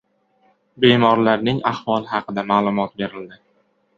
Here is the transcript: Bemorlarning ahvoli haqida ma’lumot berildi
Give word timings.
Bemorlarning 0.85 1.59
ahvoli 1.71 2.11
haqida 2.15 2.47
ma’lumot 2.53 2.99
berildi 3.03 3.41